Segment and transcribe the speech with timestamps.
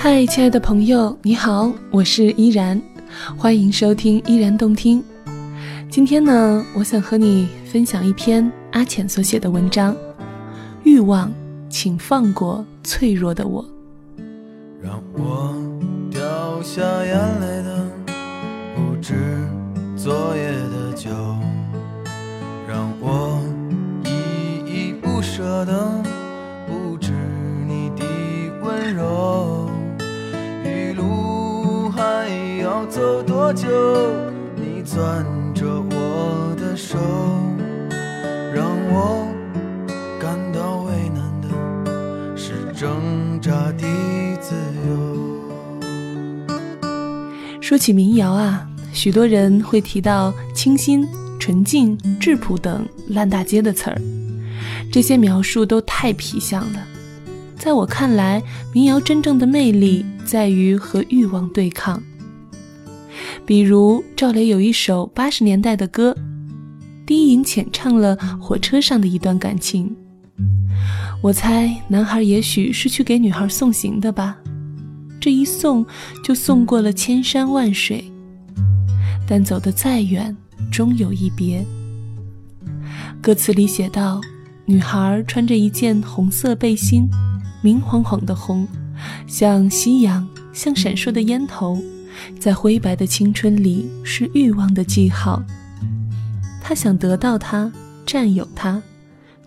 [0.00, 2.80] 嗨，亲爱的朋友，你好，我是依然，
[3.36, 5.02] 欢迎收听依然动听。
[5.90, 9.96] 今天呢，我想和你分享一篇阿浅所写的文章。
[10.84, 11.32] 欲望，
[11.68, 13.68] 请放过脆弱的我。
[14.80, 15.52] 让我
[16.12, 17.90] 掉下眼泪的
[18.76, 19.14] 不止
[19.96, 21.10] 昨夜的酒，
[47.88, 51.08] 起民谣啊，许多人会提到清新、
[51.40, 53.98] 纯净、质朴等烂大街的词儿，
[54.92, 56.86] 这些描述都太皮相了。
[57.56, 58.42] 在我看来，
[58.74, 62.02] 民谣真正的魅力在于和欲望对抗。
[63.46, 66.14] 比如赵雷有一首八十年代的歌，
[67.06, 69.96] 低吟浅唱了火车上的一段感情。
[71.22, 74.36] 我猜男孩也许是去给女孩送行的吧。
[75.20, 75.84] 这一送
[76.24, 78.10] 就送过了千山万水，
[79.26, 80.36] 但走得再远，
[80.70, 81.64] 终有一别。
[83.20, 84.20] 歌词里写道：
[84.64, 87.08] 女孩穿着一件红色背心，
[87.62, 88.66] 明晃晃的红，
[89.26, 91.82] 像夕阳，像闪烁的烟头，
[92.38, 95.42] 在灰白的青春里是欲望的记号。
[96.62, 97.72] 她想得到他，
[98.06, 98.80] 占有他，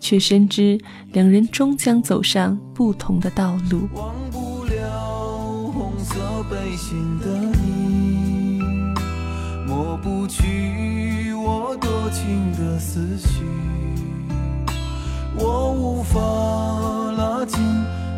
[0.00, 0.80] 却深知
[1.12, 3.88] 两人终将走上不同的道路。
[6.00, 7.26] 忘不了红色背心的
[7.58, 8.60] 你，
[9.66, 13.44] 抹不去我多情的思绪，
[15.36, 16.18] 我无法
[17.12, 17.60] 拉近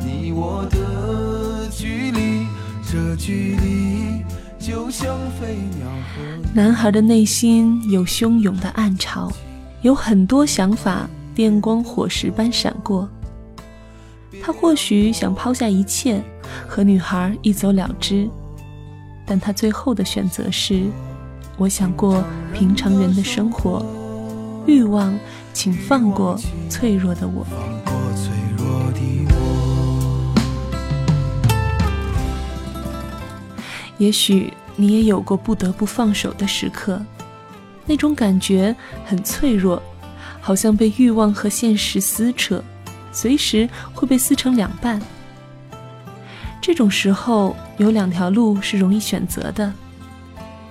[0.00, 2.46] 你我的距离，
[2.90, 4.24] 这距离
[4.58, 6.22] 就像飞鸟和
[6.54, 9.30] 男孩的内心有汹涌的暗潮，
[9.82, 13.08] 有很多想法电光火石般闪过。
[14.42, 16.22] 他或许想抛下一切，
[16.66, 18.28] 和女孩一走了之，
[19.24, 20.84] 但他最后的选择是：
[21.56, 23.84] 我想过平常人的生活。
[24.66, 25.16] 欲望，
[25.52, 26.36] 请放过
[26.68, 27.46] 脆弱的我。
[33.98, 37.00] 也许你也有过不得不放手的时刻，
[37.86, 38.74] 那种感觉
[39.06, 39.82] 很脆弱，
[40.40, 42.62] 好像被欲望和现实撕扯，
[43.12, 45.00] 随时会被撕成两半。
[46.60, 49.72] 这种时候有两条路是容易选择的，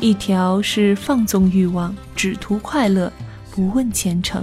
[0.00, 3.12] 一条是放纵欲望，只图快乐，
[3.50, 4.42] 不问前程；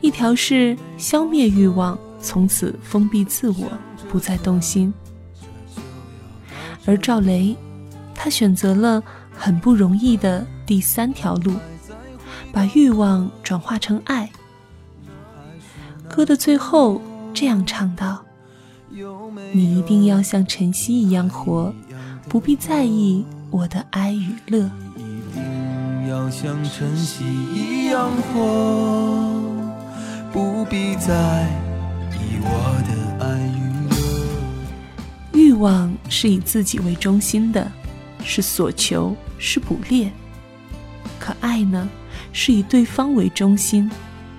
[0.00, 3.72] 一条是消灭欲望，从此封闭自我，
[4.10, 4.92] 不再动心。
[6.84, 7.56] 而赵雷，
[8.14, 9.02] 他选择了
[9.32, 11.54] 很不容易的第三条路，
[12.52, 14.28] 把欲望转化成爱。
[16.08, 17.00] 歌的最后
[17.32, 18.24] 这样唱道
[19.52, 21.72] ：“你一定要像晨曦一样活，
[22.28, 24.70] 不必在意我的哀与乐。
[24.96, 29.40] 一定要像晨曦一样活，
[30.32, 31.46] 不必在
[32.12, 32.48] 意我
[32.88, 33.60] 的爱与
[33.90, 33.96] 乐。
[35.32, 37.70] 欲望是以自己为中心的，
[38.24, 40.08] 是所求，是捕猎；
[41.20, 41.88] 可爱呢，
[42.32, 43.90] 是以对方为中心，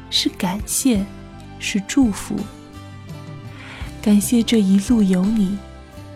[0.09, 1.05] 是感谢，
[1.59, 2.35] 是祝福。
[4.01, 5.57] 感谢这一路有你，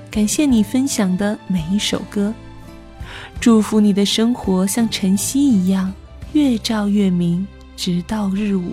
[0.09, 2.33] 感谢你分享的每一首歌，
[3.41, 5.93] 祝福你的生活像晨曦一样
[6.31, 7.45] 越照越明，
[7.75, 8.72] 直到日午。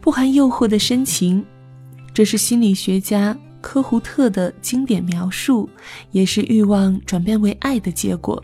[0.00, 1.42] 不含诱惑的深情，
[2.12, 5.68] 这是心理学家科胡特的经典描述，
[6.10, 8.42] 也是欲望转变为爱的结果。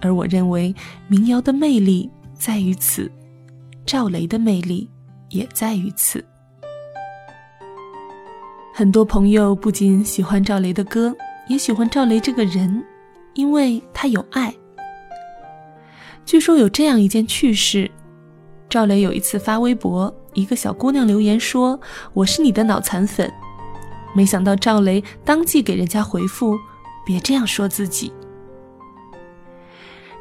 [0.00, 0.74] 而我认为
[1.08, 3.10] 民谣的魅力在于此，
[3.86, 4.88] 赵雷的魅力
[5.30, 6.22] 也在于此。
[8.78, 11.12] 很多朋友不仅喜欢赵雷的歌，
[11.48, 12.80] 也喜欢赵雷这个人，
[13.34, 14.54] 因为他有爱。
[16.24, 17.90] 据说有这样一件趣事：
[18.70, 21.80] 赵雷有一次发微博，一个小姑娘留言说
[22.14, 23.28] ：“我是你的脑残粉。”
[24.14, 26.56] 没想到赵雷当即给人家回复
[27.04, 28.12] ：“别这样说自己。”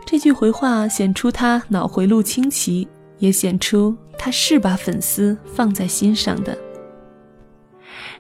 [0.04, 2.88] 这句回话显出他脑回路清奇，
[3.20, 6.58] 也显出他是把粉丝放在心上的。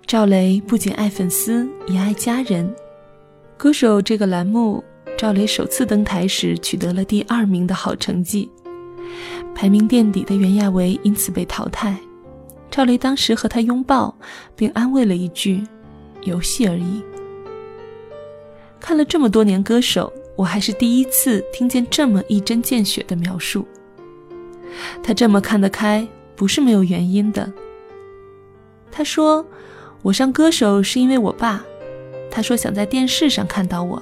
[0.07, 2.73] 赵雷不仅爱粉丝，也爱家人。
[3.57, 4.81] 歌手这个栏目，
[5.17, 8.49] 赵雷首次登台时取得了第二名的好成绩，
[9.53, 11.93] 排名垫底的袁娅维因此被淘汰。
[12.71, 14.17] 赵雷当时和他拥抱，
[14.55, 15.61] 并安慰了一句
[16.23, 17.03] ：“游戏而已。
[18.79, 23.67] 看了这么多年歌手，我还是第一次听见这么一针见血的描述。
[25.03, 27.51] 他这么看得开，不是没有原因的。
[28.89, 29.45] 他说
[30.03, 31.63] ：“我上歌手是因为我爸，
[32.31, 34.01] 他说想在电视上看到我，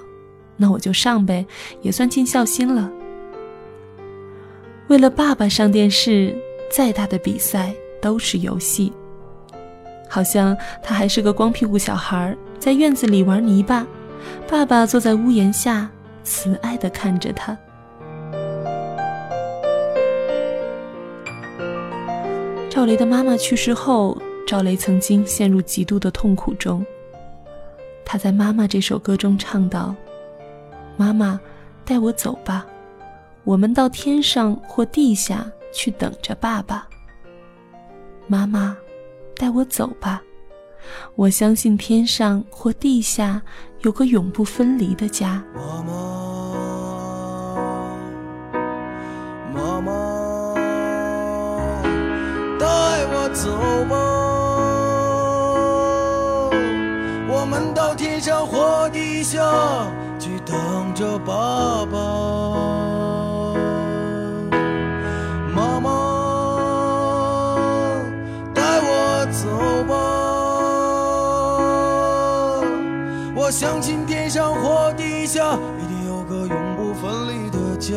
[0.57, 1.45] 那我就上呗，
[1.81, 2.91] 也算尽孝心了。”
[4.87, 6.35] 为了爸爸上电视，
[6.69, 8.93] 再大的比赛都是游戏。
[10.07, 13.87] 好像他还是个光屁股小孩，在院子里玩泥巴，
[14.47, 15.89] 爸爸坐在屋檐下，
[16.23, 17.57] 慈爱地看着他。
[22.69, 26.85] 赵雷的妈妈去世后，赵雷曾经陷入极度的痛苦中。
[28.05, 29.95] 他在《妈妈》这首歌中唱道
[30.95, 31.39] ：“妈妈，
[31.83, 32.65] 带我走吧。”
[33.43, 36.87] 我们到天上或地下去等着爸爸。
[38.27, 38.75] 妈妈，
[39.35, 40.21] 带我走吧。
[41.15, 43.41] 我相信天上或地下
[43.81, 45.43] 有个永不分离的家。
[45.55, 45.93] 妈妈，
[49.53, 49.91] 妈妈，
[52.59, 54.04] 带我走吧。
[60.55, 61.97] 去等着爸爸。
[73.37, 77.93] 我相信天上或地下一定有个永不分离的家。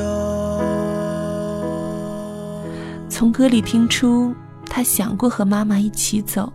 [3.09, 4.35] 从歌里听出，
[4.67, 6.53] 他想过和妈妈一起走，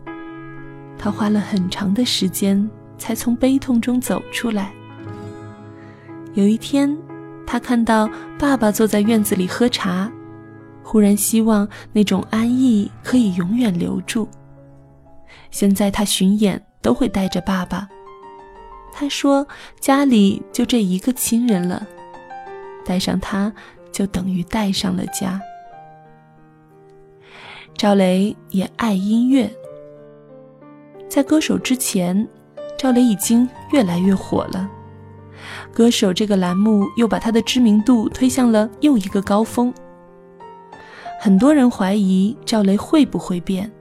[0.98, 2.70] 他花了很长的时间
[3.00, 4.72] 才从悲痛中走出来。
[6.34, 6.98] 有一天，
[7.46, 8.10] 他看到
[8.40, 10.12] 爸爸坐在院子里喝茶，
[10.84, 14.28] 忽然希望那种安逸可以永远留住。
[15.52, 17.88] 现在他巡演都会带着爸爸。
[18.92, 19.48] 他说
[19.80, 21.86] ：“家里就这一个亲人了，
[22.86, 23.52] 带上他，
[23.92, 25.40] 就等于带上了家。”
[27.78, 29.52] 赵雷也爱音乐，
[31.08, 32.28] 在歌手之前，
[32.78, 34.70] 赵雷已经越来越火了。
[35.74, 39.74] 歌手这个栏目又把他的知名度推向了又一个高峰。
[41.20, 43.72] 很多人怀疑赵雷会不会变。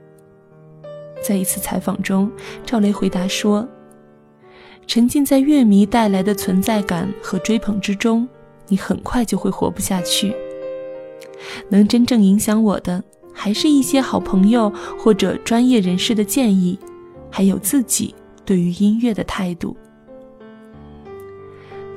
[1.21, 2.31] 在一次采访中，
[2.65, 3.67] 赵雷回答说。
[4.85, 8.27] 沉浸在乐迷带来的存在感和追捧之中，
[8.67, 10.35] 你很快就会活不下去。
[11.69, 13.01] 能真正影响我的，
[13.33, 14.69] 还是一些好朋友
[14.99, 16.77] 或者专业人士的建议，
[17.31, 18.13] 还有自己
[18.43, 19.77] 对于音乐的态度。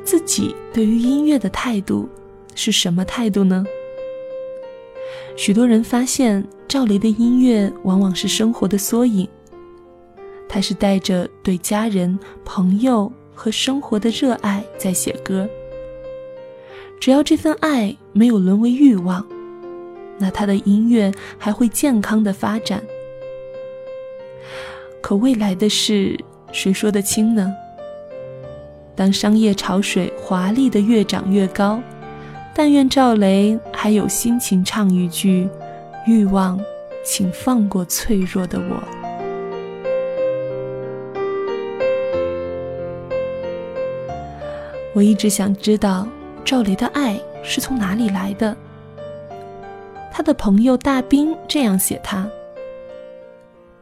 [0.07, 2.09] 自己对于音乐的态度
[2.55, 3.65] 是什么态度呢？
[5.37, 9.29] 许多人发现，赵雷的音乐往往是生活的缩影。
[10.49, 15.47] 他是带着对家人、朋友和生活的热爱在写歌。
[17.01, 19.27] 只要这份爱没有沦为欲望，
[20.19, 22.81] 那他的音乐还会健康的发展。
[25.03, 26.17] 可未来的事，
[26.53, 27.53] 谁说得清呢？
[28.97, 31.79] 当商业潮水华丽的越涨越高，
[32.55, 35.47] 但愿赵雷还有心情唱一句
[36.09, 36.59] ：“欲望，
[37.05, 38.83] 请放过脆弱的我。”
[44.95, 46.09] 我一直想知道
[46.43, 48.57] 赵雷的爱是从哪里来的。
[50.11, 52.27] 他的朋友大兵这样写他：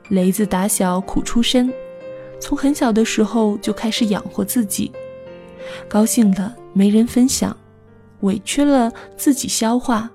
[0.08, 1.72] 雷子打小苦出身，
[2.40, 4.90] 从很小的时候就开始养活自己，
[5.88, 7.56] 高兴了没人分享，
[8.21, 10.11] 委屈了自己消化。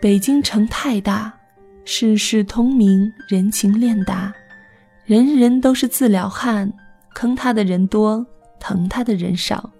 [0.00, 1.32] 北京城太大，
[1.84, 4.32] 世事通明，人情练达，
[5.04, 6.72] 人人都是自了汉，
[7.14, 8.26] 坑他的人多，
[8.60, 9.70] 疼他的人少。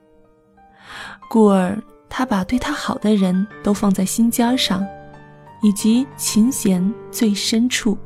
[1.29, 1.77] 故而，
[2.09, 4.87] 他把对他好的人都放在心尖上，
[5.63, 7.99] 以及琴弦最深处。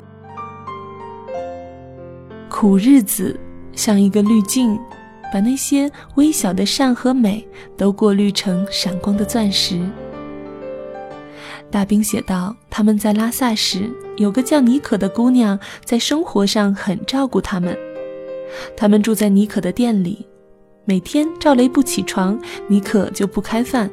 [2.49, 3.39] 苦日子
[3.73, 4.77] 像一个滤镜，
[5.31, 9.79] 把那些微小的善和美都过滤成闪光的钻石。
[11.71, 17.77] 大兵写道：“他们在拉萨时，有个叫妮可的姑娘，在生活上很照顾他们。
[18.75, 20.25] 他们住在妮可的店里。”
[20.85, 23.87] 每天赵雷不起床，妮可就不开饭。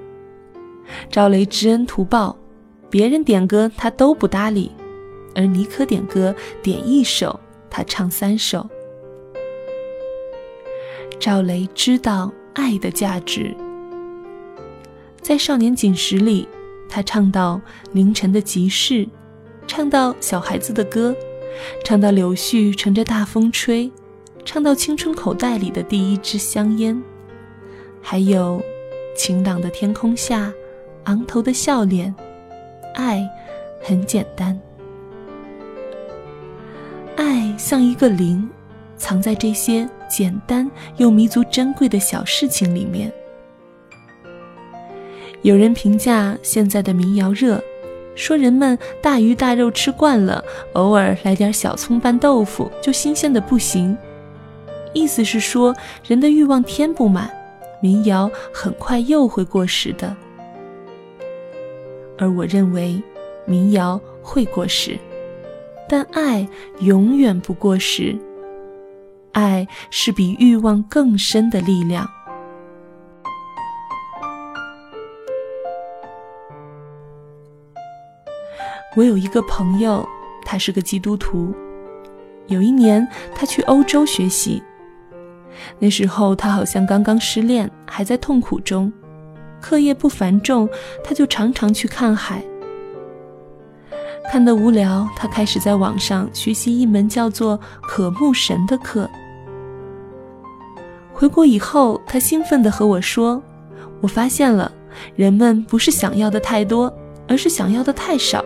[1.10, 2.34] 赵雷知恩图报，
[2.88, 4.72] 别人点歌他都不搭理，
[5.34, 7.38] 而妮可点歌点一首，
[7.68, 8.66] 他唱三首。
[11.18, 13.54] 赵雷知道爱的价值，
[15.20, 16.48] 在《少年锦时》里，
[16.88, 17.60] 他唱到
[17.92, 19.08] 凌晨的集市，
[19.66, 21.14] 唱到小孩子的歌，
[21.84, 23.90] 唱到柳絮乘着大风吹。
[24.44, 27.02] 唱到青春口袋里的第一支香烟，
[28.00, 28.62] 还有
[29.16, 30.52] 晴朗的天空下，
[31.04, 32.14] 昂头的笑脸。
[32.94, 33.28] 爱
[33.82, 34.56] 很简单，
[37.16, 38.48] 爱像一个零，
[38.96, 43.12] 藏在这些简单又弥足珍贵的小事情里面。
[45.42, 47.62] 有人评价现在的民谣热。
[48.16, 53.94] 说人们大鱼大肉吃惯了，偶尔来点小葱拌豆腐就新鲜的不行。
[54.94, 55.76] 意思是说，
[56.08, 57.30] 人的欲望填不满，
[57.78, 60.16] 民谣很快又会过时的。
[62.16, 63.02] 而我认为，
[63.44, 64.98] 民谣会过时，
[65.86, 66.48] 但爱
[66.80, 68.16] 永远不过时。
[69.36, 72.08] 爱是比欲望更深的力量。
[78.96, 80.08] 我有一个朋友，
[80.42, 81.54] 他是个基督徒。
[82.46, 84.62] 有一年，他去欧洲学习，
[85.78, 88.90] 那时候他好像刚刚失恋，还在痛苦中，
[89.60, 90.66] 课业不繁重，
[91.04, 92.42] 他就常常去看海。
[94.32, 99.06] 看得无聊，他开始在网上学习一门叫做“渴慕神”的课。
[101.18, 103.42] 回国以后，他兴奋地和我说
[104.02, 104.70] ：“我发现了，
[105.14, 106.94] 人们不是想要的太多，
[107.26, 108.44] 而是想要的太少。”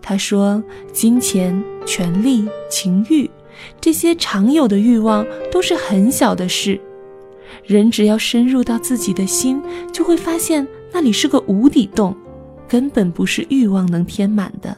[0.00, 3.30] 他说：“金钱、权力、情欲，
[3.78, 6.80] 这些常有的欲望都是很小的事。
[7.66, 12.16] 人只要深入到自己的心，就会发现那里是个无底洞，
[12.66, 14.74] 根本不是欲望能填满的。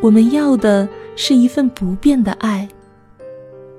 [0.00, 2.66] 我们要的是一份不变的爱，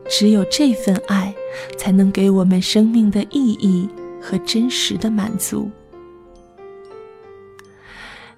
[0.10, 1.34] 只有这份爱，
[1.78, 3.88] 才能给我们生命的意义
[4.22, 5.70] 和真实的满足。”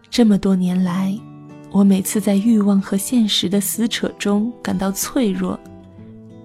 [0.09, 1.17] 这么多年来，
[1.69, 5.59] 我每次在欲望和现实的撕扯中感到脆弱，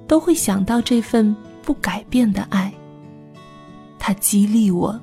[0.06, 2.72] 都会想到这份不改变的爱。
[3.98, 5.00] 它激励我，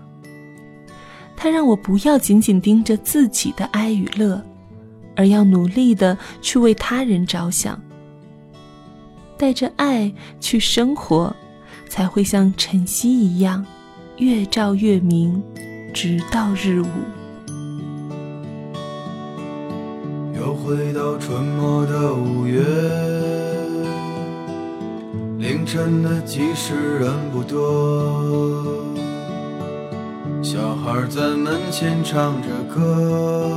[1.36, 4.44] 它让我不要仅仅盯着自己的哀与乐，
[5.16, 7.82] 而要努力的去为他人着想。
[9.40, 11.34] 带着爱去生活，
[11.88, 13.66] 才会像晨曦一样，
[14.18, 15.42] 越照越明，
[15.94, 16.88] 直到日午。
[20.36, 22.62] 又回到春末的五月，
[25.38, 28.84] 凌晨的集市人不多，
[30.44, 33.50] 小孩在门前唱着歌，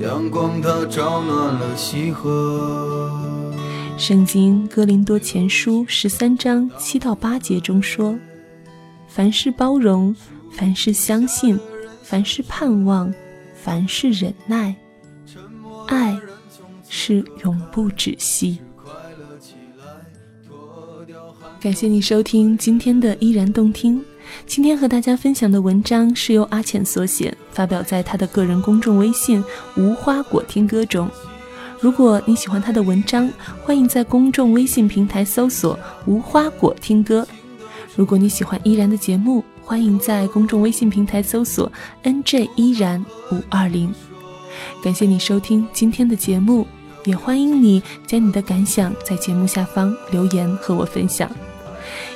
[0.00, 3.05] 阳光它照暖了溪河。
[3.96, 8.16] 圣经哥林多前书十三章七到八节中说
[9.08, 10.14] ：“凡事包容，
[10.52, 11.58] 凡事相信，
[12.02, 13.12] 凡事盼望。”
[13.56, 14.76] 凡事忍耐，
[15.88, 16.16] 爱
[16.88, 18.58] 是永不止息。
[21.60, 24.00] 感谢你收听今天的依然动听。
[24.46, 29.42] 今天和大家分享的文章是由阿浅所写，发表在他的个人公众微信
[29.76, 31.10] “无花果听歌”中。
[31.80, 33.30] 如果你喜欢他的文章，
[33.62, 37.26] 欢迎在公众微信平台搜索“无花果听歌”。
[37.94, 41.70] 如果你喜欢依然的节目，欢迎在公众微信平台搜索
[42.02, 43.92] “nj 依然五二零”。
[44.82, 46.66] 感谢你收听今天的节目，
[47.04, 51.30] 也欢迎你将你的感想在节目下方留言和我分享。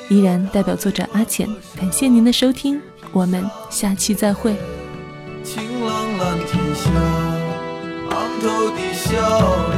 [0.08, 2.80] 依然代表作者阿浅，感谢您的收听，
[3.12, 4.56] 我们下期再会。
[5.44, 6.59] 晴朗蓝天
[9.20, 9.69] 下，